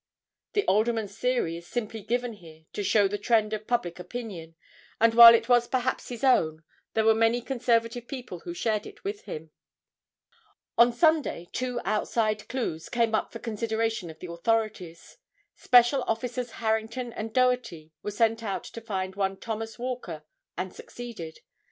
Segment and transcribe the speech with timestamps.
[0.53, 4.55] The Alderman's theory is simply given here to show the trend of public opinion,
[4.99, 6.63] and while it was perhaps his own,
[6.95, 9.51] there were many conservative people who shared it with him.
[10.75, 15.17] On Sunday two "outside clues" came up for consideration of the authorities.
[15.55, 20.23] Special officers, Harrington and Doherty, were sent out to find one Thomas Walker
[20.57, 21.41] and succeeded.